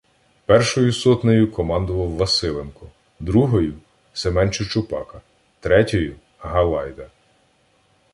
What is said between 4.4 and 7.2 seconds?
Чучупака, третьою— Галайда.